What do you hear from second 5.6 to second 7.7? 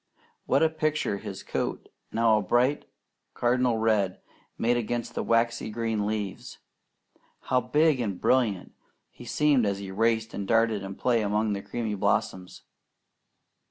green leaves! How